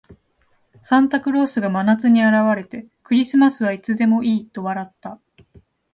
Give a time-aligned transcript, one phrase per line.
[0.81, 5.19] サンタクロースが真夏に現れて、「クリスマスはいつでもいい」と笑った。